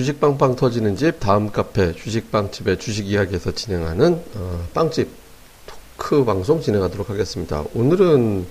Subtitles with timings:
[0.00, 5.10] 예, 주식 빵빵 터지는 집 다음 카페 주식 빵집의 주식 이야기에서 진행하는 어, 빵집
[5.66, 7.64] 토크 방송 진행하도록 하겠습니다.
[7.74, 8.46] 오늘은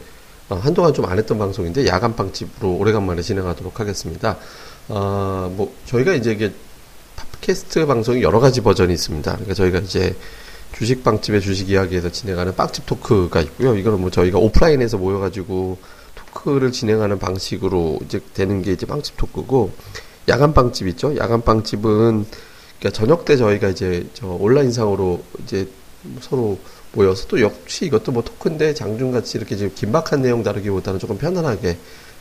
[0.50, 4.38] 어, 한동안 좀 안 했던 방송인데 야간 빵집으로 오래간만에 진행하도록 하겠습니다.
[4.90, 6.54] 어, 뭐 저희가 이제 이게
[7.16, 9.32] 팟캐스트 방송이 여러 가지 버전이 있습니다.
[9.32, 10.16] 그러니까 저희가 이제
[10.74, 13.76] 주식 빵집의 주식 이야기에서 진행하는 빵집 토크가 있고요.
[13.76, 15.80] 이거는 뭐 저희가 오프라인에서 모여가지고
[16.14, 19.72] 토크를 진행하는 방식으로 이제 되는 게 이제 빵집 토크고
[20.28, 21.16] 야간 빵집 있죠.
[21.18, 22.26] 야간 빵집은
[22.80, 25.68] 그러니까 저녁 때 저희가 이제 저 온라인상으로 이제
[26.22, 26.58] 서로
[26.94, 31.78] 모여서 또 역시 이것도 뭐 토크인데 장중같이 이렇게 지금 긴박한 내용 다루기보다는 조금 편안하게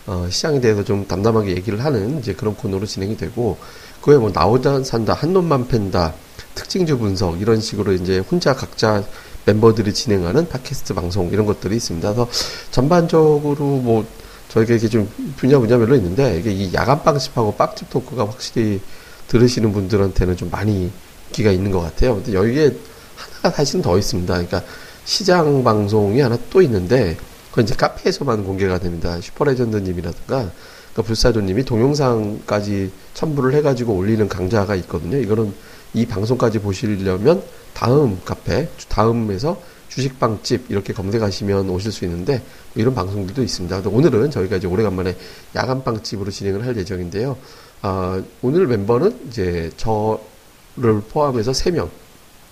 [0.07, 3.59] 어, 시장에 대해서 좀 담담하게 얘기를 하는 이제 그런 코너로 진행이 되고
[4.01, 6.15] 그에 뭐 나오다 산다 한 놈만 팬다
[6.55, 9.05] 특징주 분석 이런 식으로 이제 혼자 각자
[9.45, 12.12] 멤버들이 진행하는 팟캐스트 방송 이런 것들이 있습니다.
[12.12, 12.30] 그래서
[12.71, 14.07] 전반적으로 뭐
[14.49, 18.80] 저희가 이게 좀 분야 분야별로 있는데 이게 이 야간 빵집하고 빵집 토크가 확실히
[19.29, 20.90] 들으시는 분들한테는 좀 많이
[21.32, 22.16] 기가 있는 것 같아요.
[22.16, 22.74] 근데 여기에
[23.15, 24.32] 하나가 사실은 더 있습니다.
[24.32, 24.63] 그러니까
[25.05, 27.16] 시장 방송이 하나 또 있는데
[27.51, 29.21] 그건 이제 카페에서만 공개가 됩니다.
[29.21, 30.51] 슈퍼레전드님이라든가
[30.99, 35.18] 그러니까 불사조님이 동영상까지 첨부를 해가지고 올리는 강좌가 있거든요.
[35.18, 35.52] 이거는
[35.95, 37.43] 이 방송까지 보시려면
[37.74, 39.60] 다음 카페, 다음에서
[39.99, 42.43] 주식빵집 이렇게 검색하시면 오실 수 있는데
[42.77, 43.82] 이런 방송들도 있습니다.
[43.87, 45.16] 오늘은 저희가 이제 오래간만에
[45.57, 47.37] 야간빵집으로 진행을 할 예정인데요.
[47.82, 51.88] 아, 오늘 멤버는 이제 저를 포함해서 3명,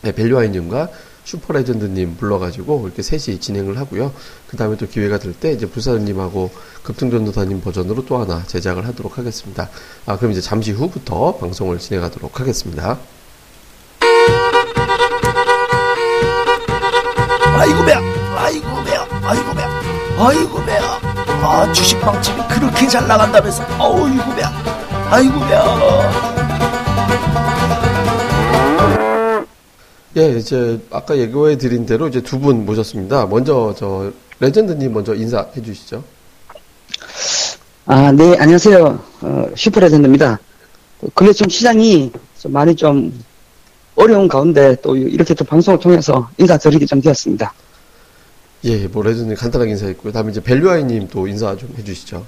[0.03, 0.89] 네, 벨류아이님과
[1.25, 4.13] 슈퍼레전드님 불러가지고 이렇게 셋이 진행을 하고요.
[4.47, 6.51] 그 다음에 또 기회가 될 때 이제 불사님하고
[6.85, 9.69] 급등전도사님 버전으로 또 하나 제작을 하도록 하겠습니다.
[10.07, 12.99] 아, 그럼 이제 잠시 후부터 방송을 진행하도록 하겠습니다.
[17.67, 18.01] 아이고 배야
[18.37, 19.81] 아이고 배야 아이고 배야
[20.19, 21.01] 아이고 배야
[21.43, 24.53] 아 주식빵집이 그렇게 잘 나간다면서 어이구 배야
[25.11, 26.37] 아이고 배야
[30.17, 33.27] 예, 이제 아까 예고해 드린 대로 이제 두 분 모셨습니다.
[33.27, 34.11] 먼저 저
[34.41, 36.03] 레전드님 먼저 인사해 주시죠.
[37.85, 38.99] 아, 네, 안녕하세요.
[39.21, 40.39] 어, 슈퍼레전드입니다.
[41.15, 43.13] 근래 좀 시장이 좀 많이 좀
[43.97, 47.53] 어려운 가운데 또 이렇게 또 방송을 통해서 인사드리게 좀 되었습니다.
[48.65, 50.13] 예, 뭐 레전드님 간단하게 인사했고요.
[50.13, 52.25] 다음에 이제 벨류아이님 또 인사 좀 해주시죠.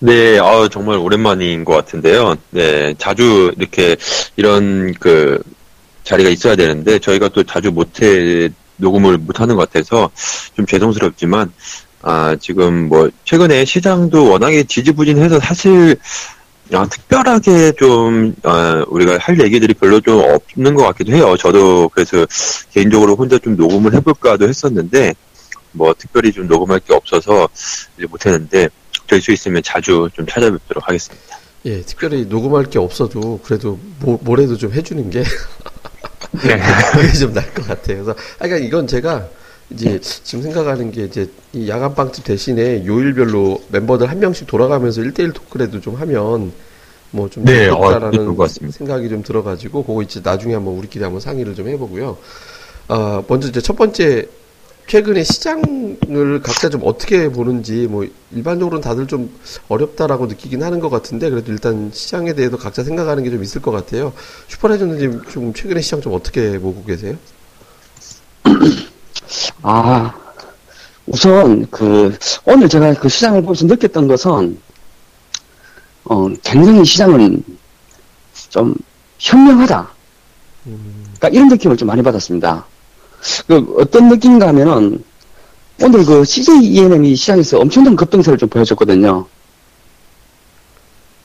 [0.00, 2.36] 네, 아 정말 오랜만인 것 같은데요.
[2.50, 3.96] 네, 자주 이렇게
[4.36, 5.42] 이런 그
[6.04, 10.10] 자리가 있어야 되는데 저희가 또 자주 못해 녹음을 못하는 것 같아서
[10.54, 11.52] 좀 죄송스럽지만
[12.02, 15.96] 아 지금 뭐 최근에 시장도 워낙에 지지부진해서 사실
[16.72, 21.36] 아, 특별하게 좀 아, 우리가 할 얘기들이 별로 좀 없는 것 같기도 해요.
[21.38, 22.26] 저도 그래서
[22.72, 25.14] 개인적으로 혼자 좀 녹음을 해볼까도 했었는데
[25.72, 27.48] 뭐 특별히 좀 녹음할 게 없어서
[27.96, 28.68] 이제 못했는데
[29.08, 31.38] 될 수 있으면 자주 좀 찾아뵙도록 하겠습니다.
[31.64, 35.24] 예, 특별히 녹음할 게 없어도 그래도 뭐, 뭐래도 좀 해주는 게
[36.44, 36.60] 네.
[36.92, 38.04] 그게 좀 나을 것 같아요.
[38.04, 39.26] 그래서 아, 그러니까 이건 제가
[39.70, 45.34] 이제 지금 생각하는 게 이제 이 야간 빵집 대신에 요일별로 멤버들 한 명씩 돌아가면서 1대1
[45.34, 46.52] 토크라도 좀 하면
[47.10, 51.68] 뭐좀 네, 좋겠다라는 어, 생각이 좀 들어가지고 그거 이제 나중에 한번 우리끼리 한번 상의를 좀
[51.68, 52.16] 해보고요.
[52.88, 54.26] 아 먼저 이제 첫 번째
[54.86, 59.30] 최근에 시장을 각자 좀 어떻게 보는지 뭐 일반적으로는 다들 좀
[59.68, 63.70] 어렵다라고 느끼긴 하는 것 같은데 그래도 일단 시장에 대해서 각자 생각하는 게 좀 있을 것
[63.70, 64.14] 같아요.
[64.48, 67.16] 슈퍼레전드님 좀 최근에 시장 좀 어떻게 보고 계세요?
[69.62, 70.14] 아
[71.06, 74.58] 우선 그 오늘 제가 그 시장을 보면서 느꼈던 것은
[76.04, 77.42] 어 굉장히 시장은
[78.48, 78.74] 좀
[79.18, 79.88] 현명하다.
[80.66, 81.04] 음.
[81.18, 82.64] 그러니까 이런 느낌을 좀 많이 받았습니다.
[83.46, 85.02] 그 어떤 느낌인가 하면은
[85.82, 89.26] 오늘 그 CJ ENM이 시장에서 엄청난 급등세를 좀 보여줬거든요.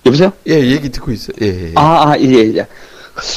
[0.06, 0.32] 여보세요?
[0.48, 1.36] 예, 얘기 듣고 있어요.
[1.42, 1.64] 예, 예.
[1.70, 1.72] 예.
[1.76, 2.68] 아, 아, 예, 예.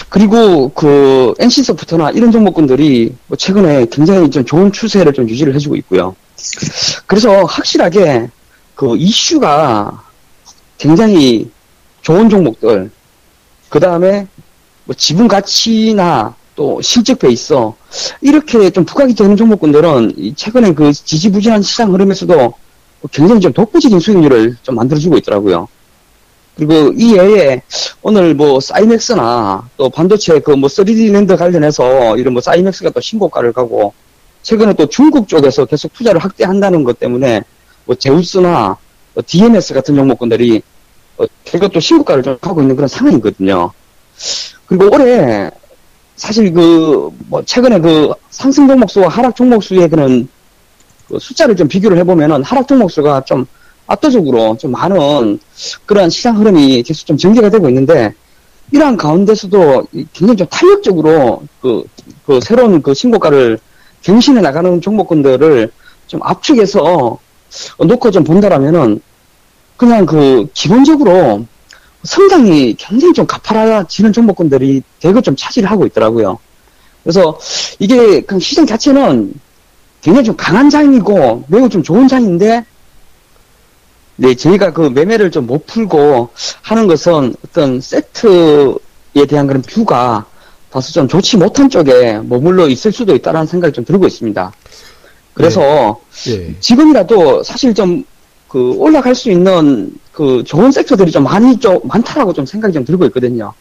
[0.09, 6.17] 그리고 그 NC소프트나 이런 종목군들이 뭐 최근에 굉장히 좀 좋은 추세를 좀 유지를 해주고 있고요.
[7.07, 8.31] 그래서 확실하게
[8.75, 10.03] 그 이슈가
[10.79, 11.51] 굉장히
[12.03, 12.91] 좋은 종목들,
[13.69, 14.27] 그 다음에
[14.85, 17.55] 뭐 지분 가치나 또 실적 베이스
[18.21, 22.55] 이렇게 좀 부각이 되는 종목군들은 최근에 그 지지부진한 시장 흐름에서도
[23.13, 25.69] 굉장히 좀 독보적인 수익률을 좀 만들어주고 있더라고요.
[26.57, 27.61] 그리고 이 외에
[28.03, 33.53] 오늘 뭐 사이맥스나 또 반도체 그 뭐 3D 랜드 관련해서 이런 뭐 사이맥스가 또 신고가를
[33.53, 33.93] 가고
[34.43, 37.43] 최근에 또 중국 쪽에서 계속 투자를 확대한다는 것 때문에
[37.85, 38.77] 뭐 제우스나
[39.13, 40.63] 뭐 DMS 같은 종목군들이
[41.45, 43.73] 계속 또 신고가를 좀 하고 있는 그런 상황이거든요.
[44.67, 45.51] 그리고 올해
[46.17, 50.27] 사실 그, 뭐, 최근에 그 상승 종목 수와 하락 종목 수의 그런
[51.09, 53.47] 그 숫자를 좀 비교를 해보면은 하락 종목 수가 좀
[53.87, 55.39] 압도적으로 좀 많은
[55.87, 58.13] 그런 시장 흐름이 계속 좀 전개가 되고 있는데
[58.73, 61.85] 이러한 가운데서도 이- 굉장히 좀 탄력적으로 그,
[62.27, 63.59] 그 새로운 그 신고가를
[64.03, 65.71] 갱신해 나가는 종목군들을
[66.07, 67.19] 좀 압축해서
[67.79, 69.01] 어, 놓고 좀 본다라면은
[69.77, 71.47] 그냥 그 기본적으로
[72.03, 76.39] 성장이 굉장히 좀 가파라지는 종목군들이 대거 좀 차지를 하고 있더라고요.
[77.03, 77.39] 그래서
[77.79, 79.35] 이게 그 시장 자체는
[80.03, 82.65] 굉장히 좀 강한 장이고 매우 좀 좋은 장인데
[84.17, 86.31] 네, 저희가 그 매매를 좀 못 풀고
[86.63, 90.27] 하는 것은 어떤 세트에 대한 그런 뷰가
[90.71, 94.53] 다소 좀 좋지 못한 쪽에 머물러 있을 수도 있다는 생각이 좀 들고 있습니다.
[95.35, 96.55] 그래서 예.
[96.61, 98.05] 지금이라도 사실 좀
[98.49, 103.05] 그 올라갈 수 있는 그 좋은 섹터들이 좀 많이 좀 많다라고 좀 생각이 좀 들고
[103.07, 103.53] 있거든요.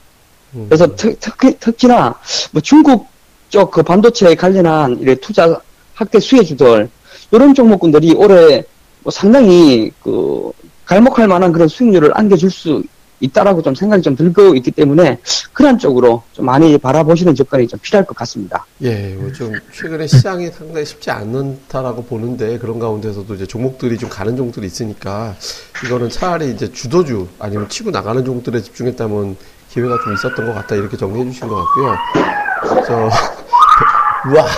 [0.53, 0.67] 음.
[0.69, 2.15] 그래서 특, 특히, 특히나
[2.51, 3.07] 뭐 중국
[3.49, 5.59] 쪽 그 반도체 관련한 이래 투자
[5.93, 6.89] 확대 수혜주들
[7.31, 8.63] 이런 종목군들이 올해
[9.05, 10.51] 뭐 상당히 그
[10.85, 12.83] 갈목할 만한 그런 수익률을 안겨줄 수
[13.19, 15.19] 있다라고 좀 생각이 좀 들고 있기 때문에
[15.53, 18.65] 그런 쪽으로 좀 많이 바라보시는 접근이 좀 필요할 것 같습니다.
[18.81, 24.65] 예, 뭐좀 최근에 시장이 상당히 쉽지 않다라고 보는데 그런 가운데서도 이제 종목들이 좀 가는 종목들이
[24.65, 25.35] 있으니까
[25.85, 29.37] 이거는 차라리 이제 주도주 아니면 치고 나가는 종목들에 집중했다면
[29.69, 31.95] 기회가 좀 있었던 것 같다 이렇게 정리해 주신 것 같고요.
[32.87, 33.09] 저
[34.29, 34.47] 우와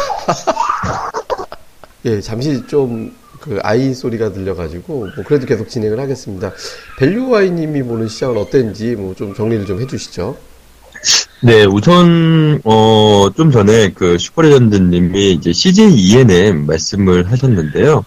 [2.05, 3.13] 예, 잠시 좀
[3.47, 6.51] 그 아이 소리가 들려가지고 뭐 그래도 계속 진행을 하겠습니다.
[6.99, 10.37] 밸류와이님이 보는 시장은 어땠는지 뭐 좀 정리를 좀 해주시죠.
[11.43, 18.03] 네, 우선, 어, 좀 전에 그 슈퍼레전드님이 이제 CJ ENM 말씀을 하셨는데요.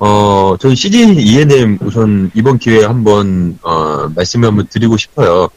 [0.00, 5.48] 어, 저는 CJ ENM 우선 이번 기회에 한번, 어, 말씀을 한번 드리고 싶어요.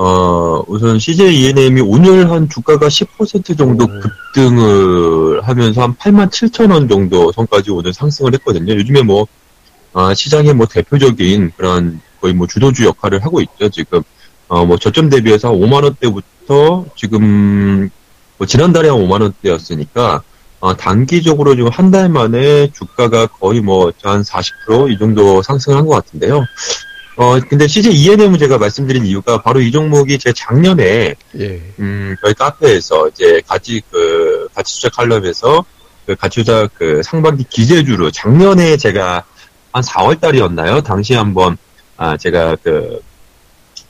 [0.00, 3.88] 어, 우선 CJ ENM이 오늘 한 주가가 10% 정도 오.
[4.00, 8.74] 급등을 하면서 한 8만 7천 원 정도 선까지 오늘 상승을 했거든요.
[8.74, 9.26] 요즘에 뭐,
[9.92, 14.02] 아, 시장의 뭐 대표적인 그런 거의 뭐 주도주 역할을 하고 있죠, 지금.
[14.46, 17.90] 어, 뭐 저점 대비해서 5만 원대부터 지금
[18.38, 20.22] 뭐 지난달에 한 5만 원대였으니까
[20.60, 25.94] 어, 단기적으로 지금 한 달 만에 주가가 거의 뭐 한 40%이 정도 상승을 한 것
[25.96, 26.44] 같은데요.
[27.18, 32.32] 어, 근데 CJ ENM은 제가 말씀드린 이유가 바로 이 종목이 제 작년에 예, 음, 저희
[32.32, 35.64] 카페에서 이제 가치 그 가치 투자 칼럼에서
[36.06, 39.24] 그 가치 투자 그 상반기 기재주로 작년에 제가
[39.72, 40.80] 한 4월 달이었나요?
[40.82, 41.56] 당시에 한번
[41.96, 43.02] 아 제가 그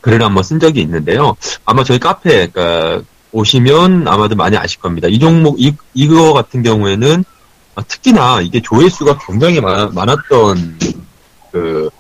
[0.01, 1.37] 글을 한번 쓴 적이 있는데요.
[1.67, 3.03] 아마 저희 카페 그러니까
[3.33, 5.07] 오시면 아마도 많이 아실 겁니다.
[5.07, 7.25] 이 종목 이 이거 같은 경우에는
[7.75, 10.79] 아, 특히나 이게 조회수가 굉장히 많, 많았던
[11.53, 11.91] 그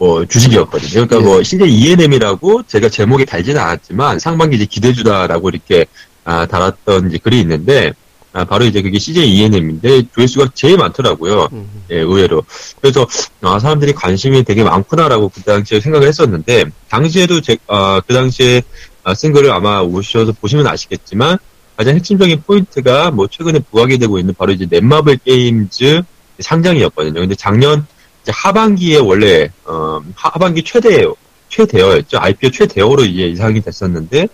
[0.00, 1.06] 뭐 주식이었거든요.
[1.06, 1.20] 그러니까 예.
[1.20, 5.84] 뭐 실제 ENM이라고 제가 제목에 달지는 않았지만 상반기 이제 기대주다라고 이렇게
[6.24, 7.92] 아, 달았던 이제 글이 있는데
[8.32, 11.48] 아, 바로 이제 그게 CJ ENM인데 조회수가 제일 많더라고요.
[11.52, 12.44] 음, 예, 의외로.
[12.80, 13.04] 그래서,
[13.42, 18.62] 아, 사람들이 관심이 되게 많구나라고 그 당시에 생각을 했었는데, 당시에도 제, 아, 그 당시에
[19.02, 21.38] 아, 쓴 글을 아마 오셔서 보시면 아시겠지만,
[21.76, 26.02] 가장 핵심적인 포인트가 뭐 최근에 부각이 되고 있는 바로 이제 넷마블 게임즈
[26.38, 27.18] 상장이었거든요.
[27.18, 27.84] 근데 작년
[28.22, 31.04] 이제 하반기에 원래, 어, 하반기 최대,
[31.48, 32.18] 최대어였죠.
[32.20, 34.28] IPO 최대어로 이제 이상이 됐었는데,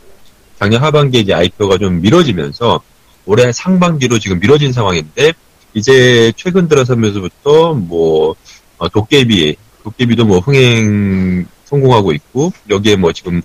[0.59, 2.81] 작년 하반기에 이제 IPO가 좀 미뤄지면서,
[3.27, 5.33] 올해 상반기로 지금 미뤄진 상황인데,
[5.75, 8.35] 이제 최근 들어서면서부터 뭐
[8.79, 13.43] 어, 도깨비 도깨비도 뭐 흥행 성공하고 있고 여기에 뭐 지금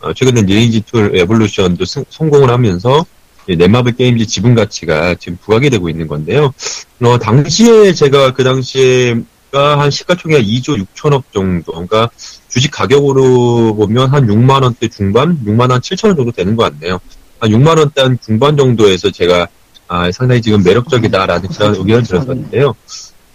[0.00, 3.04] 어, 최근에 리니지 투 레볼루션도 승- 성공을 하면서
[3.48, 6.54] 이 넷마블 게임즈 지분 가치가 지금 부각이 되고 있는 건데요.
[7.02, 9.20] 어, 당시에 제가 그 당시에가
[9.58, 12.08] 한 시가총액 2조 6천억 정도, 그러니까
[12.48, 16.98] 주식 가격으로 보면 한 6만 원대 중반, 6만 한 7천 원 정도 되는 것 같네요.
[17.38, 19.48] 한 6만 원대 한 중반 정도에서 제가
[19.88, 22.74] 아, 상당히 지금 매력적이다라는 그런 의견을 들었었는데요.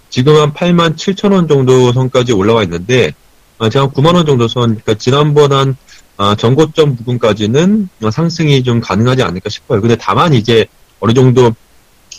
[0.10, 3.14] 지금 한 8만 7천 원 정도 선까지 올라와 있는데,
[3.60, 5.78] 아, 제가 9만 원 정도 선, 그러니까 지난번 한
[6.18, 9.82] 아, 전고점 부분까지는 어, 상승이 좀 가능하지 않을까 싶어요.
[9.82, 10.66] 근데 다만 이제
[11.00, 11.54] 어느 정도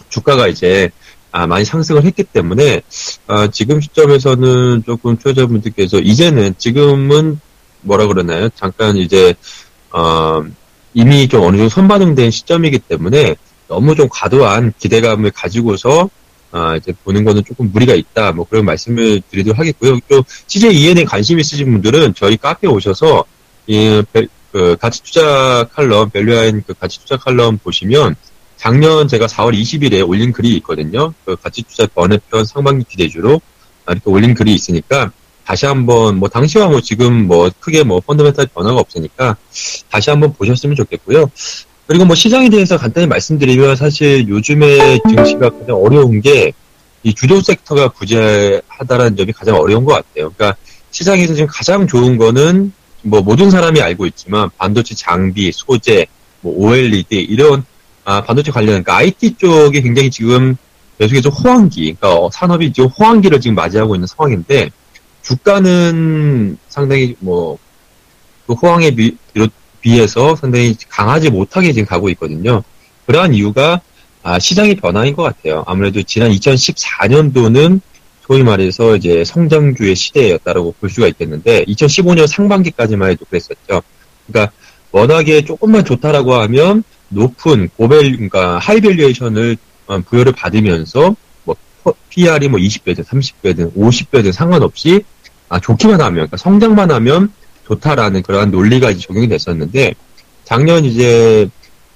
[0.08, 0.90] 주가가 이제
[1.30, 2.82] 아, 많이 상승을 했기 때문에
[3.26, 7.40] 아, 지금 시점에서는 조금 투자자분들께서 이제는 지금은
[7.82, 8.48] 뭐라 그러나요?
[8.54, 9.34] 잠깐 이제
[9.90, 10.42] 어,
[10.94, 13.36] 이미 좀 어느 정도 선반영된 시점이기 때문에
[13.68, 16.08] 너무 좀 과도한 기대감을 가지고서
[16.50, 18.32] 아, 이제 보는 거는 조금 무리가 있다.
[18.32, 19.98] 뭐 그런 말씀을 드리도록 하겠고요.
[20.08, 23.24] 또 CJ EN에 관심 있으신 분들은 저희 카페 오셔서
[23.66, 28.16] 이 벨- 그 가치 투자 칼럼 밸류아인 그 가치 투자 칼럼 보시면
[28.58, 31.14] 작년 제가 4월 20일에 올린 글이 있거든요.
[31.24, 33.40] 그 가치 투자 번외편 상반기 기대주로
[33.86, 35.10] 아, 이렇게 올린 글이 있으니까
[35.46, 39.36] 다시 한번 뭐 당시와 뭐 지금 뭐 크게 뭐 펀더멘탈 변화가 없으니까
[39.90, 41.30] 다시 한번 보셨으면 좋겠고요.
[41.86, 46.52] 그리고 뭐 시장에 대해서 간단히 말씀드리면 사실 요즘에 증시가 가장 어려운 게
[47.02, 50.30] 이 주도 섹터가 부재하다라는 점이 가장 어려운 것 같아요.
[50.36, 50.56] 그러니까
[50.90, 52.72] 시장에서 지금 가장 좋은 거는
[53.02, 56.06] 뭐 모든 사람이 알고 있지만 반도체 장비, 소재,
[56.40, 57.64] 뭐 OLED 이런
[58.08, 60.56] 아, 반도체 관련 그러니까 IT 쪽이 굉장히 지금
[60.98, 64.70] 계속해서 호황기, 그러니까 산업이 지금 호황기를 지금 맞이하고 있는 상황인데
[65.22, 67.58] 주가는 상당히 뭐
[68.48, 69.14] 그 호황에 비,
[69.82, 72.62] 비해서 상당히 강하지 못하게 지금 가고 있거든요.
[73.06, 73.82] 그러한 이유가
[74.22, 75.62] 아, 시장의 변화인 것 같아요.
[75.66, 77.80] 아무래도 지난 2014년도는
[78.26, 83.82] 소위 말해서 이제 성장주의 시대였다라고 볼 수가 있겠는데 2015년 상반기까지만 해도 그랬었죠.
[84.26, 84.52] 그러니까
[84.92, 91.56] 워낙에 조금만 좋다라고 하면 높은 고밸 그러니까 high valuation을 어, 부여를 받으면서 뭐
[92.10, 95.02] PER이 뭐 20배든 30배든 50배든 상관없이
[95.48, 97.32] 아 좋기만 하면 그러니까 성장만 하면
[97.66, 99.94] 좋다라는 그러한 논리가 이제 적용이 됐었는데
[100.44, 101.48] 작년 이제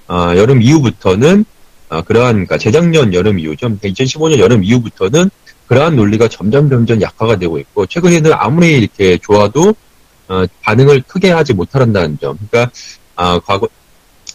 [0.07, 1.45] 어, 여름 이후부터는
[1.89, 3.67] 어, 그러한 그러니까 재작년 여름 이후죠.
[3.67, 5.29] 2015년 그러니까 여름 이후부터는
[5.67, 9.73] 그러한 논리가 점점 점점 약화가 되고 있고 최근에는 아무리 이렇게 좋아도
[10.27, 12.37] 어, 반응을 크게 하지 못한다는 점.
[12.49, 12.71] 그러니까
[13.15, 13.67] 아, 과거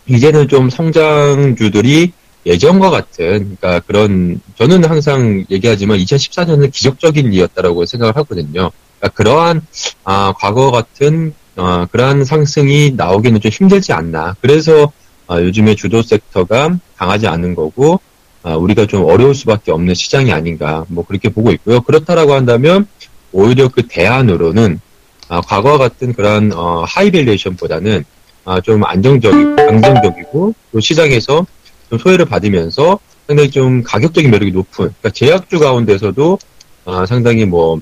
[0.08, 2.12] 이제는 좀 성장주들이
[2.46, 8.70] 예전과 같은 그러니까 그런 저는 항상 얘기하지만 2014년은 기적적인 이었다라고 생각을 하거든요.
[8.98, 9.66] 그러니까 그러한
[10.04, 14.36] 아, 과거 같은 어, 그러한 상승이 나오기는 좀 힘들지 않나.
[14.40, 14.92] 그래서
[15.26, 18.00] 어, 요즘에 주도 섹터가 강하지 않은 거고
[18.42, 21.80] 어, 우리가 좀 어려울 수밖에 없는 시장이 아닌가 뭐 그렇게 보고 있고요.
[21.82, 22.86] 그렇다라고 한다면
[23.32, 24.80] 오히려 그 대안으로는
[25.28, 28.04] 아, 과거와 같은 그런 어, high valuation보다는
[28.44, 31.46] 아, 좀 안정적이고 안정적이고 또 시장에서
[31.90, 36.38] 좀 소외를 받으면서 상당히 좀 가격적인 매력이 높은 그러니까 제약주 가운데서도
[36.86, 37.80] 아, 상당히 뭐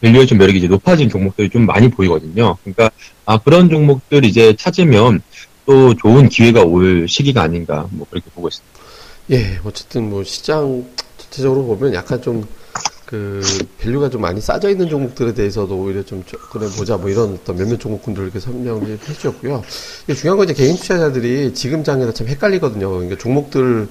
[0.00, 2.56] valuation 매력이 이제 높아진 종목들이 좀 많이 보이거든요.
[2.62, 2.90] 그러니까
[3.26, 5.20] 아, 그런 종목들 이제 찾으면
[5.66, 8.78] 또 좋은 기회가 올 시기가 아닌가 뭐 그렇게 보고 있습니다.
[9.32, 10.86] 예, 어쨌든 뭐 시장
[11.18, 12.46] 전체적으로 보면 약간 좀
[13.08, 13.40] 그
[13.78, 17.80] value가 좀 많이 싸져 있는 종목들에 대해서도 오히려 좀 그래 보자 뭐 이런 어떤 몇몇
[17.80, 19.62] 종목군들 이렇게 설명을 해주셨고요.
[20.14, 22.90] 중요한 건 이제 개인 투자자들이 지금 장에서 참 헷갈리거든요.
[22.90, 23.88] 그러니까 종목들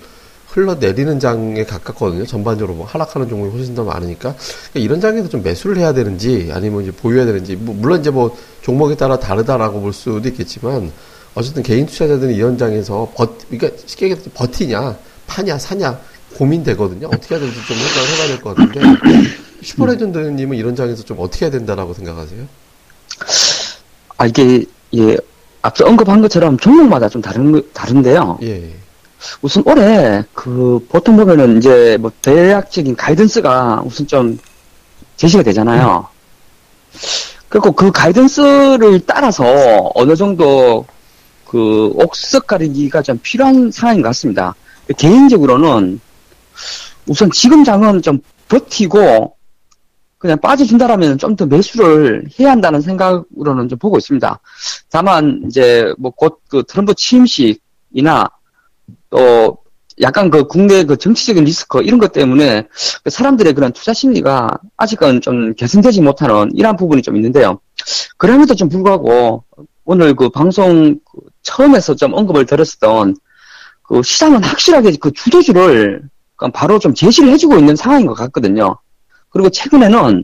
[0.49, 2.27] 흘러내리는 장에 가깝거든요.
[2.27, 4.35] 전반적으로 뭐 하락하는 종목이 훨씬 더 많으니까.
[4.35, 8.37] 그러니까 이런 장에서 좀 매수를 해야 되는지 아니면 이제 보유해야 되는지 뭐 물론 이제 뭐
[8.61, 10.91] 종목에 따라 다르다라고 볼 수도 있겠지만
[11.33, 14.95] 어쨌든 개인 투자자들은 이런 장에서 버 그러니까 쉽게 얘기해서 버티냐
[15.25, 15.99] 파냐 사냐
[16.37, 17.07] 고민되거든요.
[17.07, 18.81] 어떻게 해야 될지 좀 생각을 해봐야 될 것 같은데
[19.63, 22.45] 슈퍼레전드님은 이런 장에서 좀 어떻게 해야 된다라고 생각하세요?
[24.17, 24.65] 아 이게
[24.95, 25.17] 예
[25.61, 28.39] 앞서 언급한 것처럼 종목마다 좀 다른 다른데요.
[28.43, 28.71] 예.
[29.41, 34.37] 우선 올해 그 보통 보면은 이제 뭐 대략적인 가이던스가 우선 좀
[35.17, 36.07] 제시가 되잖아요.
[37.49, 40.85] 그리고 그 가이던스를 따라서 어느 정도
[41.45, 44.53] 그 옥석 가리기가 좀 필요한 상황인 것 같습니다.
[44.97, 45.99] 개인적으로는
[47.07, 49.35] 우선 지금 장은 좀 버티고
[50.17, 54.39] 그냥 빠져준다라면 좀 더 매수를 해야 한다는 생각으로는 좀 보고 있습니다.
[54.89, 58.27] 다만 이제 뭐 곧 그 트럼프 취임식이나
[59.09, 59.57] 또
[60.01, 62.67] 약간 그 국내 그 정치적인 리스크 이런 것 때문에
[63.03, 67.59] 그 사람들의 그런 투자 심리가 아직은 좀 개선되지 못하는 이러한 부분이 좀 있는데요.
[68.17, 69.43] 그럼에도 좀 불구하고
[69.85, 73.15] 오늘 그 방송 그 처음에서 좀 언급을 드렸었던
[73.83, 76.03] 그 시장은 확실하게 그 주도주를
[76.53, 78.77] 바로 좀 제시를 해주고 있는 상황인 것 같거든요.
[79.29, 80.23] 그리고 최근에는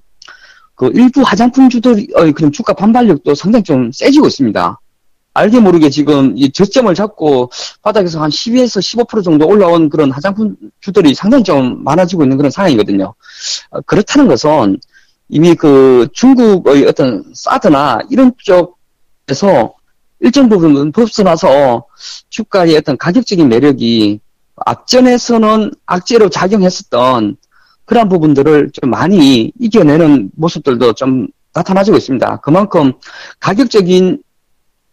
[0.75, 4.79] 그 일부 화장품주들의 그냥 주가 반발력도 상당히 좀 세지고 있습니다.
[5.35, 7.51] 알게 모르게 지금 이 저점을 잡고
[7.81, 13.13] 바닥에서 한 12에서 15% 정도 올라온 그런 화장품주들이 상당히 좀 많아지고 있는 그런 상황이거든요.
[13.71, 14.79] 어, 그렇다는 것은
[15.29, 19.73] 이미 그 중국의 어떤 사드나 이런 쪽에서
[20.19, 21.85] 일정 부분은 벗어나서
[22.29, 24.19] 주가의 어떤 가격적인 매력이
[24.55, 27.37] 앞전에서는 악재로 작용했었던
[27.85, 32.37] 그런 부분들을 좀 많이 이겨내는 모습들도 좀 나타나지고 있습니다.
[32.37, 32.93] 그만큼
[33.39, 34.21] 가격적인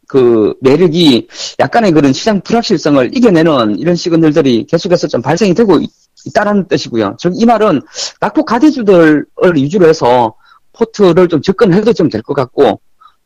[0.09, 1.29] 그 매력이
[1.61, 5.79] 약간의 그런 시장 불확실성을 이겨내는 이런 시그널들이 계속해서 좀 발생이 되고
[6.27, 7.17] 있다는 뜻이고요.
[7.19, 7.81] 즉, 이 말은
[8.21, 9.25] 낙폭 가대주들을
[9.55, 10.35] 위주로 해서
[10.73, 12.81] 포트를 좀 접근해도 좀 될 것 같고,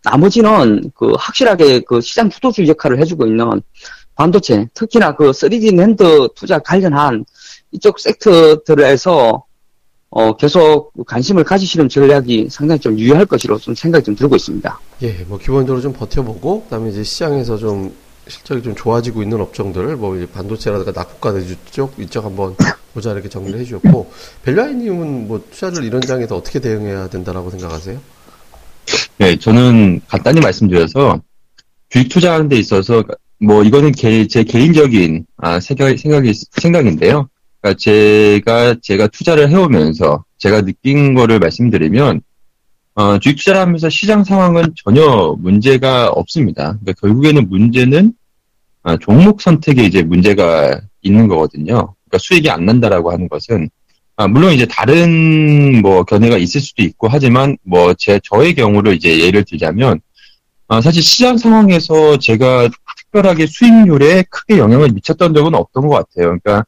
[0.05, 3.63] 나머지는 그 확실하게 그 시장 주도주 역할을 해주고 있는
[4.15, 7.25] 반도체, 특히나 그 3D 랜드 투자 관련한
[7.73, 9.45] 이쪽 섹터들에서
[10.11, 14.81] 어, 계속 관심을 가지시는 전략이 상당히 좀 유효할 것으로 좀 생각이 좀 들고 있습니다.
[15.03, 17.93] 예, 뭐 기본적으로 좀 버텨보고, 그 다음에 이제 시장에서 좀
[18.29, 22.55] 실적이 좀 좋아지고 있는 업종들, 뭐 이제 반도체라든가 낙폭과대주 쪽 이쪽 한번
[22.95, 24.13] 보자 이렇게 정리를 해주셨고,
[24.45, 27.99] 벨라이님은 뭐 투자를 이런 장에서 어떻게 대응해야 된다라고 생각하세요?
[29.19, 31.21] 네, 저는 간단히 말씀드려서
[31.89, 33.03] 주식 투자하는 데 있어서
[33.45, 37.29] 뭐 이거는 개, 제 개인적인 아, 생각, 생각이 생각인데요.
[37.61, 42.21] 그러니까 제가 제가 투자를 해오면서 제가 느낀 거를 말씀드리면
[42.97, 46.79] 어, 주식 투자를 하면서 시장 상황은 전혀 문제가 없습니다.
[46.81, 48.13] 그러니까 결국에는 문제는
[48.83, 51.95] 아, 종목 선택에 이제 문제가 있는 거거든요.
[52.05, 53.69] 그러니까 수익이 안 난다라고 하는 것은
[54.17, 59.21] 아, 물론 이제 다른 뭐 견해가 있을 수도 있고 하지만 뭐 제 저의 경우를 이제
[59.21, 60.01] 예를 들자면
[60.69, 62.69] 아, 사실 시장 상황에서 제가
[63.15, 66.37] 특별하게 수익률에 크게 영향을 미쳤던 적은 없던 것 같아요.
[66.37, 66.65] 그러니까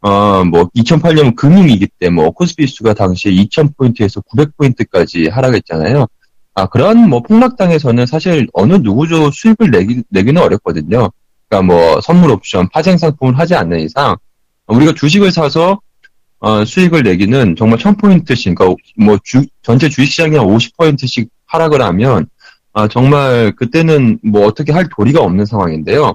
[0.00, 6.06] 어, 뭐, 2008년 금융위기 때, 뭐, 코스피수가 당시에 2000포인트에서 900포인트까지 하락했잖아요.
[6.54, 11.10] 아, 그런 뭐, 폭락당에서는 사실 어느 누구도 수익을 내기, 내기는 어렵거든요.
[11.48, 14.16] 그러니까 뭐, 선물 옵션, 파생 상품을 하지 않는 이상,
[14.68, 15.80] 우리가 주식을 사서,
[16.38, 22.28] 어, 수익을 내기는 정말 1000포인트씩, 그러니까 뭐, 주, 전체 주식시장이 한 50포인트씩 하락을 하면,
[22.76, 26.14] 아, 정말 그때는 뭐, 어떻게 할 도리가 없는 상황인데요.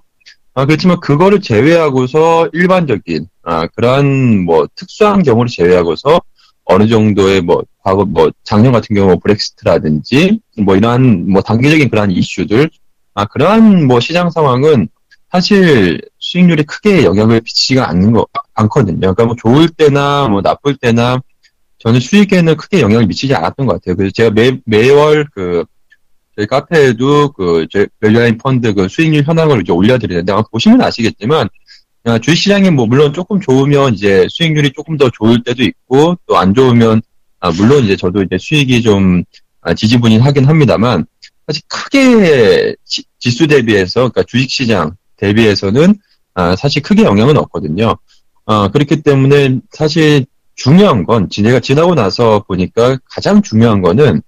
[0.54, 6.22] 아, 그렇지만 그거를 제외하고서 일반적인, 아, 그러한 뭐 특수한 경우를 제외하고서
[6.66, 12.70] 어느 정도의 뭐, 과거 뭐, 작년 같은 경우 브렉시트라든지 뭐 이러한 뭐 단기적인 그러한 이슈들,
[13.16, 14.88] 아, 그러한 뭐 시장 상황은
[15.32, 19.00] 사실 수익률이 크게 영향을 미치지가 않는 거, 않거든요.
[19.00, 21.24] 그러니까 뭐 좋을 때나 뭐 나쁠 때나
[21.80, 23.96] 저는 수익에는 크게 영향을 미치지 않았던 것 같아요.
[23.96, 25.66] 그래서 제가 매, 매월 그
[26.42, 27.68] 저희 카페에도 그
[28.00, 31.48] 밸류라인 펀드 그 수익률 현황을 이제 올려드리는데 아마 보시면 아시겠지만
[32.04, 36.56] 아, 주식시장이 뭐 물론 조금 좋으면 이제 수익률이 조금 더 좋을 때도 있고 또 안
[36.56, 37.02] 좋으면
[37.42, 39.24] 아, 물론 이제 저도 이제 수익이 좀
[39.62, 41.06] 아, 지지분이하긴 합니다만
[41.46, 45.94] 사실 크게 지, 수 대비해서 그러니까 주식시장 대비해서는
[46.34, 47.96] 아, 사실 크게 영향은 없거든요.
[48.48, 54.24] 아, 그렇기 때문에 사실 중요한 건 지내가 지나고 나서 보니까 가장 중요한 거는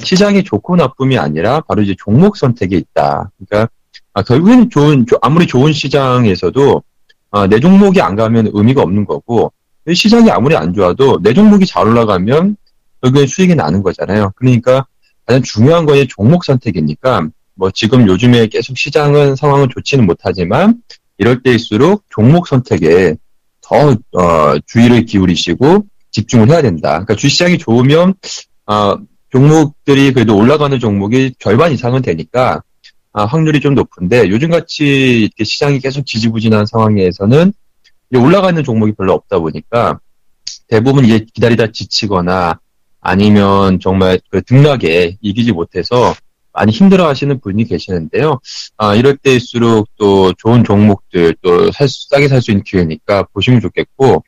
[0.00, 3.30] 시장이 좋고 나쁨이 아니라 바로 이제 종목 선택에 있다.
[3.36, 3.70] 그러니까
[4.14, 6.82] 아, 결국에는 좋은 아무리 좋은 시장에서도
[7.30, 9.52] 아, 내 종목이 안 가면 의미가 없는 거고
[9.92, 12.56] 시장이 아무리 안 좋아도 내 종목이 잘 올라가면
[13.00, 14.32] 결국에 수익이 나는 거잖아요.
[14.36, 14.86] 그러니까
[15.24, 20.82] 가장 중요한 거는 종목 선택이니까 뭐 지금 요즘에 계속 시장은 상황은 좋지는 못하지만
[21.18, 23.14] 이럴 때일수록 종목 선택에
[23.60, 26.90] 더 어, 주의를 기울이시고 집중을 해야 된다.
[26.90, 28.14] 그러니까 주시장이 좋으면
[28.66, 28.96] 어,
[29.30, 32.62] 종목들이 그래도 올라가는 종목이 절반 이상은 되니까
[33.12, 37.52] 아, 확률이 좀 높은데 요즘같이 시장이 계속 지지부진한 상황에서는
[38.16, 40.00] 올라가는 종목이 별로 없다 보니까
[40.68, 42.58] 대부분 이제 기다리다 지치거나
[43.00, 46.14] 아니면 정말 그 등락에 이기지 못해서
[46.52, 48.40] 많이 힘들어 하시는 분이 계시는데요.
[48.76, 54.24] 아, 이럴 때일수록 또 좋은 종목들 또 살, 싸게 살 수 있는 기회니까 보시면 좋겠고,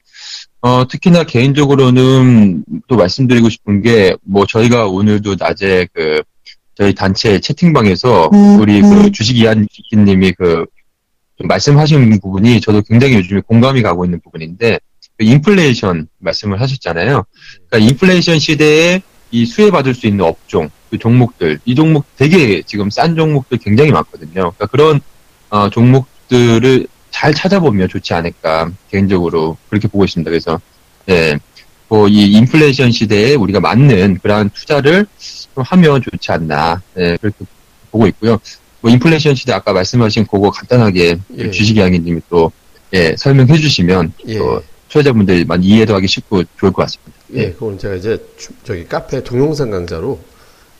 [0.62, 6.22] 어, 특히나 개인적으로는 또 말씀드리고 싶은 게, 뭐, 저희가 오늘도 낮에 그,
[6.74, 9.12] 저희 단체 채팅방에서 음, 우리 그 음.
[9.12, 10.66] 주식 이한님이 그,
[11.38, 14.78] 좀 말씀하신 부분이 저도 굉장히 요즘에 공감이 가고 있는 부분인데,
[15.16, 17.24] 그 인플레이션 말씀을 하셨잖아요.
[17.68, 23.16] 그러니까 인플레이션 시대에 이 수혜받을 수 있는 업종, 그 종목들, 이 종목 되게 지금 싼
[23.16, 24.32] 종목들 굉장히 많거든요.
[24.32, 25.00] 그러니까 그런,
[25.48, 30.30] 어, 종목들을 잘 찾아보면 좋지 않을까 개인적으로 그렇게 보고 있습니다.
[30.30, 30.60] 그래서
[31.08, 31.38] 예,
[31.88, 35.06] 뭐이 인플레이션 시대에 우리가 맞는 그러한 투자를
[35.54, 37.44] 좀 하면 좋지 않나 예, 그렇게
[37.90, 38.38] 보고 있고요.
[38.80, 41.50] 뭐 인플레이션 시대 아까 말씀하신 그거 간단하게 예.
[41.50, 42.50] 주식이양이님이 또
[42.94, 44.38] 예, 설명해 주시면 예.
[44.38, 47.12] 또 투자자분들이 많이 이해도 하기 쉽고 좋을 것 같습니다.
[47.34, 50.18] 예, 그건 제가 이제 주- 저기 카페 동영상 강좌로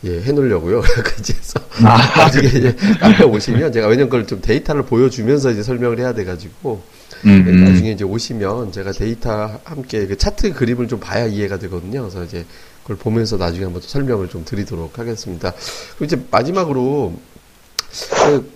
[0.03, 0.81] 예, 해놓으려고요.
[1.03, 6.81] 그래서 나중에 이제 카페 오시면 제가 왜냐면 그걸 좀 데이터를 보여주면서 이제 설명을 해야 돼가지고
[7.25, 7.63] 음, 예, 음.
[7.63, 12.01] 나중에 이제 오시면 제가 데이터 함께 그 차트 그림을 좀 봐야 이해가 되거든요.
[12.01, 12.45] 그래서 이제
[12.81, 15.53] 그걸 보면서 나중에 한번 또 설명을 좀 드리도록 하겠습니다.
[15.97, 17.13] 그리고 이제 마지막으로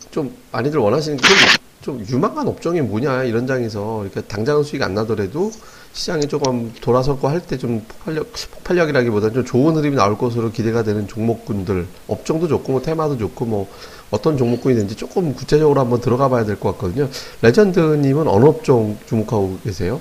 [0.09, 1.27] 그좀 많이들 원하시는 게
[1.85, 5.51] 좀 유망한 업종이 뭐냐 이런 장에서 이렇게 당장 수익 안 나더라도
[5.95, 11.07] 시장이 조금 돌아섰고 할 때 좀 폭발력 폭발력이라기보다는 좀 좋은 흐름이 나올 것으로 기대가 되는
[11.07, 13.67] 종목군들 업종도 좋고 뭐 테마도 좋고 뭐
[14.11, 17.07] 어떤 종목군이 되는지 조금 구체적으로 한번 들어가 봐야 될 것 같거든요.
[17.41, 19.99] 레전드님은 어느 업종 주목하고 계세요?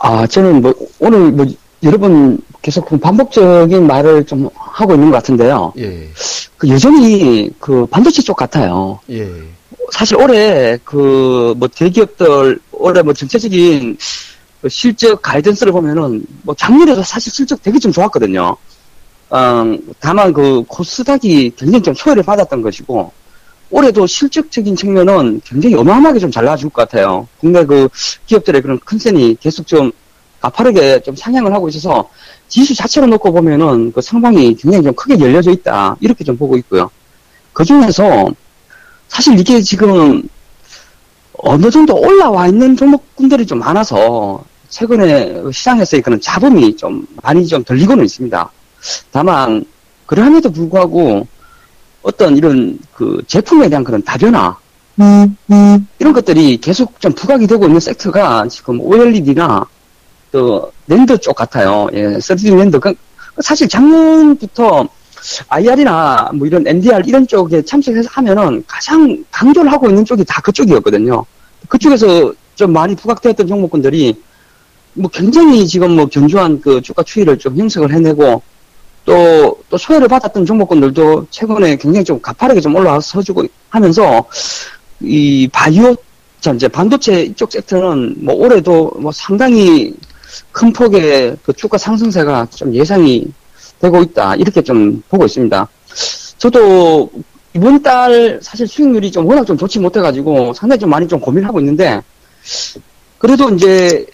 [0.00, 1.46] 아, 저는 뭐, 오늘 뭐,
[1.82, 5.72] 여러 번 계속 그 반복적인 말을 좀 하고 있는 것 같은데요.
[5.78, 6.08] 예,
[6.56, 8.98] 그 여전히 그 반도체 쪽 같아요.
[9.10, 9.28] 예,
[9.92, 13.96] 사실 올해 그 뭐 대기업들 올해 뭐 전체적인
[14.60, 18.56] 그 실적 가이던스를 보면은 뭐 작년에도 사실 실적 되게 좀 좋았거든요.
[19.30, 23.10] 어, 다만 그 코스닥이 굉장히 좀 소외를 받았던 것이고
[23.70, 27.26] 올해도 실적적인 측면은 굉장히 어마어마하게 좀 잘 나와줄 것 같아요.
[27.40, 27.88] 국내 그
[28.26, 29.90] 기업들의 그런 컨센이 계속 좀
[30.40, 32.10] 가파르게 좀 상향을 하고 있어서
[32.48, 35.96] 지수 자체로 놓고 보면은 그 상방이 굉장히 좀 크게 열려져 있다.
[36.00, 36.90] 이렇게 좀 보고 있고요.
[37.54, 38.28] 그 중에서
[39.08, 40.28] 사실 이게 지금
[41.46, 48.04] 어느 정도 올라와 있는 종목군들이 좀 많아서 최근에 시장에서의 그런 잡음이 좀 많이 좀 들리고는
[48.04, 48.50] 있습니다.
[49.12, 49.64] 다만
[50.06, 51.26] 그러함에도 불구하고
[52.02, 54.56] 어떤 이런 그 제품에 대한 그런 다변화
[55.98, 59.66] 이런 것들이 계속 좀 부각이 되고 있는 섹터가 지금 OLED나
[60.32, 61.88] 또 랜드 쪽 같아요.
[61.92, 62.80] 예, 3D 랜드.
[62.80, 62.94] 그
[63.42, 64.88] 사실 작년부터
[65.48, 71.24] IR이나 뭐 이런 NDR 이런 쪽에 참석해서 하면은 가장 강조를 하고 있는 쪽이 다 그쪽이었거든요.
[71.68, 74.14] 그쪽에서 좀 많이 부각되었던 종목군들이
[74.94, 78.42] 뭐 굉장히 지금 뭐 견조한 그 주가 추이를 좀 형성을 해내고
[79.04, 84.24] 또, 또 소외를 받았던 종목군들도 최근에 굉장히 좀 가파르게 좀 올라서주고 하면서
[85.00, 85.94] 이 바이오,
[86.40, 89.94] 자, 이제 반도체 이쪽 섹터는 뭐 올해도 뭐 상당히
[90.52, 93.26] 큰 폭의 그 주가 상승세가 좀 예상이
[93.80, 94.36] 되고 있다.
[94.36, 95.68] 이렇게 좀 보고 있습니다.
[96.38, 97.10] 저도
[97.54, 102.00] 이번 달 사실 수익률이 좀 워낙 좀 좋지 못해가지고 상당히 좀 많이 좀 고민하고 있는데
[103.18, 104.04] 그래도 이제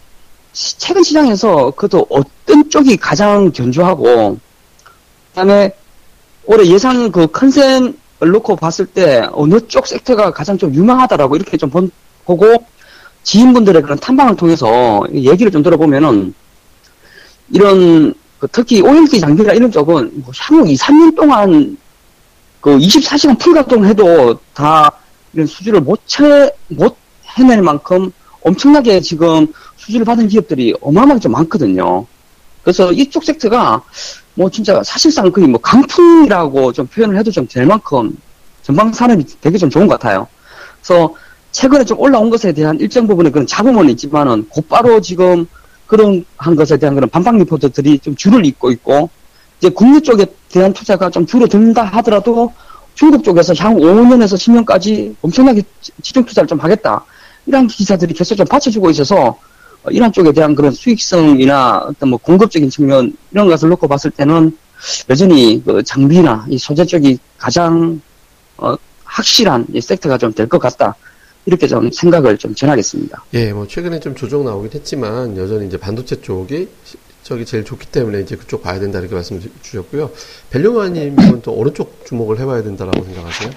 [0.52, 4.38] 시- 최근 시장에서 그래도 어떤 쪽이 가장 견조하고
[5.30, 5.72] 그다음에
[6.44, 11.70] 올해 예상 그 컨센을 놓고 봤을 때 어느 쪽 섹터가 가장 좀 유망하다라고 이렇게 좀
[11.70, 11.90] 본-
[12.26, 12.46] 보고
[13.22, 16.34] 지인분들의 그런 탐방을 통해서 얘기를 좀 들어보면은
[17.52, 21.76] 이런 그 특히 OLED 장비나 이런 쪽은 뭐 향후 2, 3년 동안
[22.60, 24.92] 그 24시간 풀가동을 해도 다
[25.32, 26.96] 이런 수주를 못, 채, 못
[27.36, 29.46] 해낼 만큼 엄청나게 지금
[29.76, 32.06] 수주를 받은 기업들이 어마어마하게 좀 많거든요.
[32.62, 33.82] 그래서 이쪽 섹터가
[34.34, 38.16] 뭐 진짜 사실상 거의 뭐 강풍이라고 좀 표현을 해도 좀 될 만큼
[38.62, 40.26] 전방 산업이 되게 좀 좋은 것 같아요.
[40.82, 41.14] 그래서
[41.52, 45.46] 최근에 좀 올라온 것에 대한 일정 부분의 그런 잡음은 있지만은 곧바로 지금
[45.86, 49.10] 그런 한 것에 대한 그런 반박 리포트들이 좀 줄을 잇고 있고
[49.60, 52.52] 이제 국내 쪽에 대한 투자가 좀 줄어든다 하더라도
[52.94, 57.04] 중국 쪽에서 향후 5년에서 10년까지 엄청나게 지- 집중 투자를 좀 하겠다.
[57.46, 59.38] 이런 기사들이 계속 좀 받쳐주고 있어서
[59.82, 64.56] 어, 이런 쪽에 대한 그런 수익성이나 어떤 뭐 공급적인 측면 이런 것을 놓고 봤을 때는
[65.08, 68.00] 여전히 그 장비나 이 소재 쪽이 가장
[68.58, 70.94] 어, 확실한 이 섹터가 좀 될 것 같다.
[71.46, 73.24] 이렇게 좀 생각을 좀 전하겠습니다.
[73.32, 77.86] 예, 뭐 최근에 좀 조정 나오긴 했지만 여전히 이제 반도체 쪽이 시- 저기 제일 좋기
[77.86, 80.10] 때문에 이제 그쪽 봐야 된다 이렇게 말씀 주셨고요.
[80.50, 83.50] 벨류마님은 또 어느 쪽 주목을 해봐야 된다라고 생각하세요?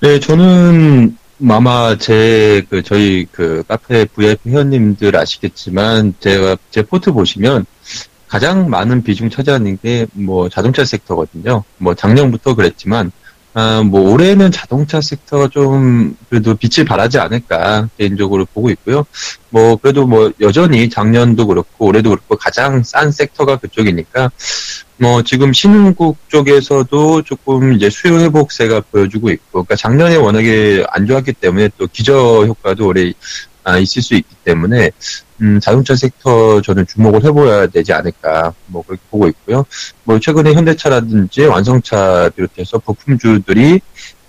[0.00, 1.16] 네, 저는
[1.48, 7.64] 아마 제 그 저희 그 카페 VIP 회원님들 아시겠지만 제가 제 포트 보시면
[8.26, 11.62] 가장 많은 비중 차지하는 게 뭐 자동차 섹터거든요.
[11.78, 13.12] 뭐 작년부터 그랬지만
[13.54, 19.04] 아, 뭐 올해는 자동차 섹터가 좀 그래도 빛을 발하지 않을까 개인적으로 보고 있고요.
[19.50, 24.30] 뭐 그래도 뭐 여전히 작년도 그렇고 올해도 그렇고 가장 싼 섹터가 그쪽이니까
[24.98, 31.34] 뭐 지금 신흥국 쪽에서도 조금 이제 수요 회복세가 보여주고 있고, 그러니까 작년에 워낙에 안 좋았기
[31.34, 33.12] 때문에 또 기저 효과도 올해 아,
[33.76, 34.90] 있을 수 있기 때문에
[35.42, 39.66] 음, 자동차 섹터 저는 주목을 해봐야 되지 않을까 뭐 그렇게 보고 있고요.
[40.04, 43.80] 뭐 최근에 현대차라든지 완성차 비롯해서 부품주들이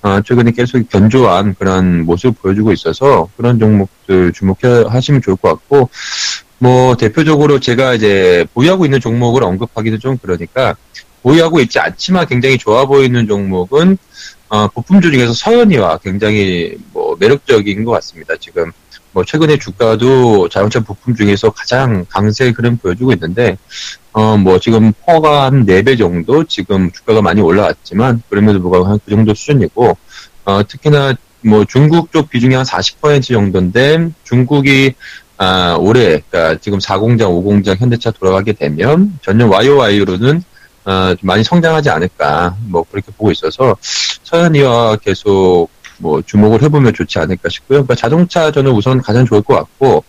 [0.02, 5.90] 아, 최근에 계속 견조한 그런 모습을 보여주고 있어서 그런 종목들 주목하시면 좋을 것 같고
[6.58, 10.76] 뭐 대표적으로 제가 이제 보유하고 있는 종목을 언급하기도 좀 그러니까
[11.22, 13.98] 보유하고 있지 않지만 굉장히 좋아 보이는 종목은
[14.50, 18.34] 어, 부품주 중에서 서현이와 굉장히 뭐 매력적인 것 같습니다.
[18.40, 18.72] 지금
[19.12, 23.58] 뭐 최근에 주가도 자동차 부품 중에서 가장 강세 흐름 보여주고 있는데
[24.14, 29.12] 어 뭐 지금 퍼가 한 4배 정도 지금 주가가 많이 올라왔지만 그럼에도 불구하고 한 그
[29.12, 29.98] 정도 수준이고
[30.46, 34.94] 어 특히나 뭐 중국 쪽 비중이 한 40% 정도인데 중국이
[35.42, 40.44] 아, 올해, 그니까 지금 4공장, 5공장 현대차 돌아가게 되면 전년 YOY로는
[40.84, 43.78] 아, 좀 많이 성장하지 않을까, 뭐, 그렇게 보고 있어서
[44.24, 45.70] 서현이와 계속
[46.00, 47.80] 뭐 주목을 해보면 좋지 않을까 싶고요.
[47.80, 50.04] 그러니까 자동차 저는 우선 가장 좋을 것 같고,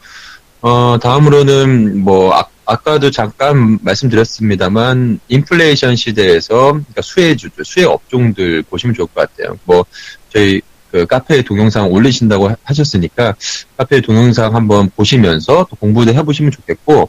[0.63, 9.09] 어, 다음으로는 뭐, 아, 아까도 잠깐 말씀드렸습니다만, 인플레이션 시대에서, 그러니까 수혜주들, 수혜 업종들 보시면 좋을
[9.09, 9.59] 것 같아요.
[9.65, 9.85] 뭐,
[10.33, 13.35] 저희 그 카페에 동영상 올리신다고 하- 하셨으니까
[13.77, 17.09] 카페 동영상 한번 보시면서 또 공부도 해보시면 좋겠고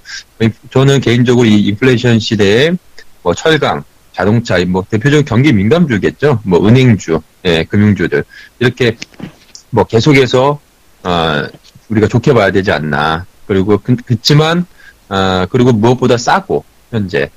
[0.71, 2.71] 저는 개인적으로 이 인플레이션 시대에
[3.23, 6.39] 뭐 철강, 자동차, 뭐 대표적인 경기 민감주겠죠.
[6.43, 8.23] 뭐 은행주, 예, 금융주들
[8.59, 8.97] 이렇게
[9.69, 10.59] 뭐 계속해서
[11.03, 11.41] 어,
[11.89, 13.25] 우리가 좋게 봐야 되지 않나.
[13.47, 14.65] 그리고 그, 그렇지만
[15.09, 17.29] 아 그리고 무엇보다 싸고 현재.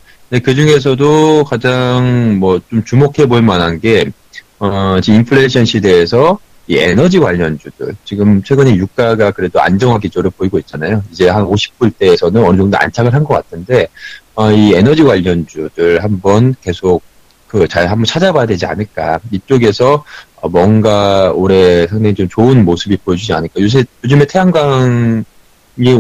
[0.43, 4.11] 그 중에서도 가장 뭐 좀 주목해 볼 만한 게
[4.59, 11.03] 어, 지금 인플레이션 시대에서 이 에너지 관련주들 지금 최근에 유가가 그래도 안정화 기조를 보이고 있잖아요.
[11.13, 13.87] 이제 한 50불대에서는 어느 정도 안착을 한 것 같은데
[14.35, 17.03] 어, 이 에너지 관련주들 한번 계속
[17.49, 19.21] 그 잘 한번 찾아봐야 되지 않을까.
[19.31, 20.05] 이쪽에서
[20.41, 23.61] 어, 뭔가 올해 상당히 좀 좋은 모습이 보여주지 않을까.
[23.61, 25.23] 요새 요즘에 태양광이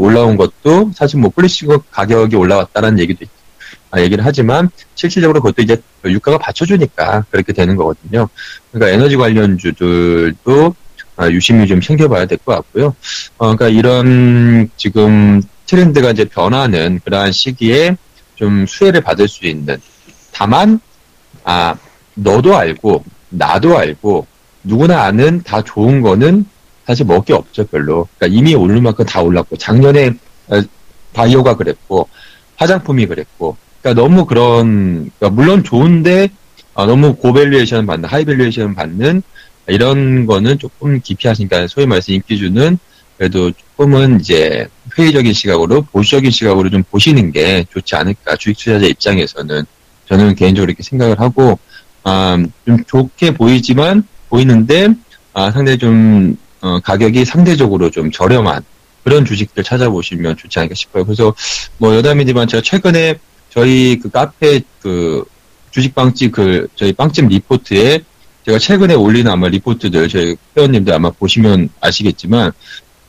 [0.01, 3.31] 올라온 것도 사실 뭐 플래시거 가격이 올라왔다는 얘기도 있-
[3.92, 8.29] 아, 얘기를 하지만 실질적으로 그것도 이제 유가가 받쳐주니까 그렇게 되는 거거든요.
[8.73, 10.75] 그러니까 에너지 관련주들도
[11.16, 12.87] 아, 유심히 좀 챙겨봐야 될 것 같고요.
[13.38, 17.97] 어, 그러니까 이런 지금 트렌드가 이제 변하는 그러한 시기에
[18.35, 19.81] 좀 수혜를 받을 수 있는.
[20.33, 20.81] 다만
[21.44, 21.77] 아
[22.14, 24.27] 너도 알고 나도 알고
[24.62, 26.47] 누구나 아는 다 좋은 거는
[26.87, 28.09] 사실 먹을 게 없죠 별로.
[28.18, 30.12] 그러니까 이미 오를 만큼 다 올랐고 작년에
[30.49, 30.62] 어,
[31.12, 32.09] 바이오가 그랬고
[32.57, 33.57] 화장품이 그랬고.
[33.81, 36.29] 그러니까 너무 그런 그러니까 물론 좋은데
[36.75, 39.23] 어, 너무 고valuation 받는 high valuation 받는
[39.68, 42.79] 이런 거는 조금 기피하시니까 소위 말해서 인기주는
[43.16, 49.64] 그래도 조금은 이제 회의적인 시각으로 보수적인 시각으로 좀 보시는 게 좋지 않을까 주식 투자자 입장에서는
[50.08, 51.58] 저는 개인적으로 이렇게 생각을 하고
[52.04, 54.88] 아, 좀 좋게 보이지만 보이는데
[55.32, 58.62] 아, 상당히 좀 어, 가격이 상대적으로 좀 저렴한
[59.02, 61.04] 그런 주식들 찾아보시면 좋지 않을까 싶어요.
[61.04, 61.34] 그래서
[61.78, 63.18] 뭐 여담이지만 제가 최근에
[63.50, 65.24] 저희 그 카페 그
[65.72, 68.00] 주식빵집 그 저희 빵집 리포트에
[68.46, 72.52] 제가 최근에 올린 아마 리포트들 저희 회원님들 아마 보시면 아시겠지만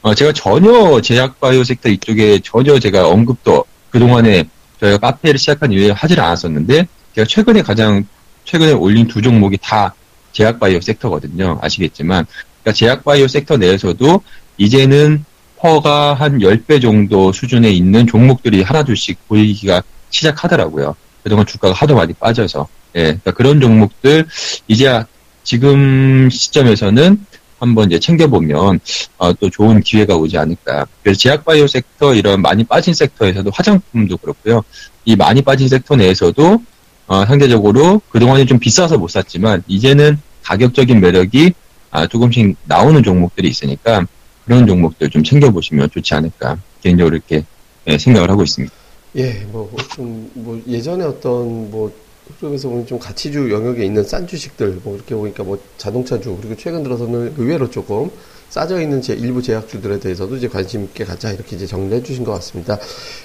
[0.06, 4.44] 어, 제가 전혀 제약 바이오 섹터 이쪽에 전혀 제가 언급도 그동안에
[4.80, 8.06] 저희가 카페를 시작한 이후에 하질 않았었는데 제가 최근에 가장
[8.44, 9.96] 최근에 올린 두 종목이 다
[10.32, 11.58] 제약 바이오 섹터거든요.
[11.60, 12.28] 아시겠지만
[12.62, 14.22] 그러니까 제약 바이오 섹터 내에서도
[14.60, 15.26] 이제는
[15.58, 20.96] PER가 한 10배 정도 수준에 있는 종목들이 하나둘씩 보이기가 시작하더라고요.
[21.24, 22.68] 그동안 주가가 하도 많이 빠져서.
[22.98, 24.28] 예, 그러니까 그런 종목들
[24.68, 25.04] 이제
[25.44, 27.26] 지금 시점에서는
[27.60, 28.80] 한번 이제 챙겨보면
[29.18, 30.86] 어, 또 좋은 기회가 오지 않을까.
[31.02, 34.63] 그래서 제약바이오 섹터 이런 많이 빠진 섹터에서도 화장품도 그렇고요.
[35.06, 36.62] 이 많이 빠진 섹터 내에서도
[37.08, 41.54] 어, 상대적으로 그동안에 좀 비싸서 못 샀지만 이제는 가격적인 매력이
[41.91, 44.06] 아, 조금씩 나오는 종목들이 있으니까
[44.44, 47.46] 그런 종목들 좀 챙겨보시면 좋지 않을까 개인적으로 이렇게
[47.88, 48.74] 예, 생각을 하고 있습니다.
[49.18, 51.91] 예, 뭐, 좀, 뭐, 예전에 어떤, 뭐,
[52.40, 56.84] 흐름에서 보면 좀 가치주 영역에 있는 싼 주식들, 뭐, 이렇게 보니까 뭐, 자동차주, 그리고 최근
[56.84, 58.10] 들어서는 의외로 조금
[58.50, 62.32] 싸져 있는 제 일부 제약주들에 대해서도 이제 관심 있게 가자, 이렇게 이제 정리해 주신 것
[62.34, 62.78] 같습니다.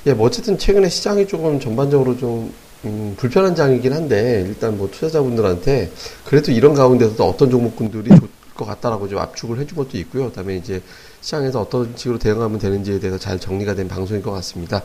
[0.07, 2.53] 예, 뭐, 어쨌든 최근에 시장이 조금 전반적으로 좀,
[2.85, 5.91] 음, 불편한 장이긴 한데, 일단 뭐, 투자자분들한테
[6.25, 10.27] 그래도 이런 가운데서도 어떤 종목군들이 좋을 것 같다라고 좀 압축을 해준 것도 있고요.
[10.27, 10.83] 그 다음에 이제,
[11.23, 14.83] 시장에서 어떤 식으로 대응하면 되는지에 대해서 잘 정리가 된 방송인 것 같습니다.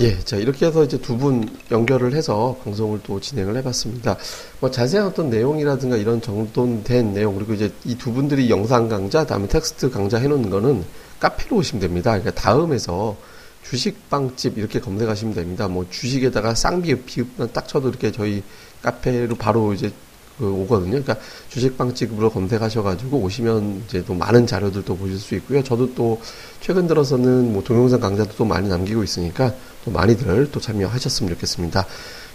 [0.00, 4.16] 예, 자, 이렇게 해서 이제 두 분 연결을 해서 방송을 또 진행을 해봤습니다.
[4.60, 9.48] 뭐 자세한 어떤 내용이라든가 이런 정돈된 내용, 그리고 이제 이 두 분들이 영상 강좌, 다음에
[9.48, 10.84] 텍스트 강좌 해놓은 거는
[11.18, 12.12] 카페로 오시면 됩니다.
[12.12, 13.16] 그러니까 다음에서
[13.64, 15.66] 주식빵집 이렇게 검색하시면 됩니다.
[15.66, 18.44] 뭐 주식에다가 쌍비 비읍만 딱 쳐도 이렇게 저희
[18.82, 19.94] 카페로 바로 이제 그
[20.40, 21.02] 오거든요.
[21.02, 21.16] 그러니까
[21.50, 25.62] 주식빵집으로 검색하셔가지고 오시면 이제 또 많은 자료들도 보실 수 있고요.
[25.62, 26.20] 저도 또
[26.60, 31.86] 최근 들어서는 뭐 동영상 강좌도 또 많이 남기고 있으니까 또 많이들 또 참여하셨으면 좋겠습니다.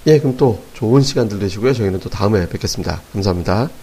[0.08, 1.74] 예, 그럼 또 좋은 시간들 되시고요.
[1.74, 3.02] 저희는 또 다음에 뵙겠습니다.
[3.14, 3.83] 감사합니다.